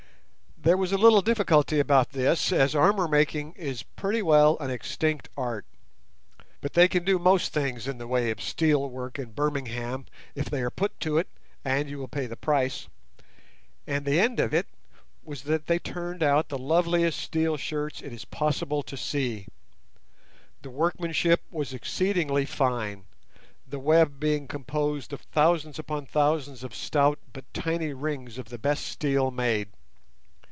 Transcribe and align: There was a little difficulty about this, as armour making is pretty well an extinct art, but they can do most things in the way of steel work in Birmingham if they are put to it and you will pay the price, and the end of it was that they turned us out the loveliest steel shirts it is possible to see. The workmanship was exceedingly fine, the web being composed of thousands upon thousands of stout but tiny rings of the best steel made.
There 0.63 0.77
was 0.77 0.91
a 0.91 0.97
little 0.99 1.23
difficulty 1.23 1.79
about 1.79 2.11
this, 2.11 2.51
as 2.51 2.75
armour 2.75 3.07
making 3.07 3.53
is 3.53 3.81
pretty 3.81 4.21
well 4.21 4.57
an 4.59 4.69
extinct 4.69 5.27
art, 5.35 5.65
but 6.61 6.73
they 6.73 6.87
can 6.87 7.03
do 7.03 7.17
most 7.17 7.51
things 7.51 7.87
in 7.87 7.97
the 7.97 8.05
way 8.05 8.29
of 8.29 8.39
steel 8.39 8.87
work 8.87 9.17
in 9.17 9.31
Birmingham 9.31 10.05
if 10.35 10.51
they 10.51 10.61
are 10.61 10.69
put 10.69 10.99
to 10.99 11.17
it 11.17 11.27
and 11.65 11.89
you 11.89 11.97
will 11.97 12.07
pay 12.07 12.27
the 12.27 12.35
price, 12.35 12.87
and 13.87 14.05
the 14.05 14.19
end 14.19 14.39
of 14.39 14.53
it 14.53 14.67
was 15.23 15.41
that 15.45 15.65
they 15.65 15.79
turned 15.79 16.21
us 16.21 16.27
out 16.27 16.49
the 16.49 16.59
loveliest 16.59 17.17
steel 17.19 17.57
shirts 17.57 17.99
it 17.99 18.13
is 18.13 18.23
possible 18.25 18.83
to 18.83 18.95
see. 18.95 19.47
The 20.61 20.69
workmanship 20.69 21.41
was 21.49 21.73
exceedingly 21.73 22.45
fine, 22.45 23.05
the 23.67 23.79
web 23.79 24.19
being 24.19 24.47
composed 24.47 25.11
of 25.11 25.21
thousands 25.21 25.79
upon 25.79 26.05
thousands 26.05 26.63
of 26.63 26.75
stout 26.75 27.17
but 27.33 27.51
tiny 27.51 27.93
rings 27.93 28.37
of 28.37 28.49
the 28.49 28.59
best 28.59 28.85
steel 28.85 29.31
made. 29.31 29.69